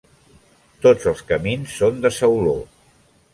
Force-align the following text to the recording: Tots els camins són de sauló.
Tots 0.85 1.09
els 1.11 1.21
camins 1.33 1.77
són 1.83 2.01
de 2.07 2.13
sauló. 2.17 2.57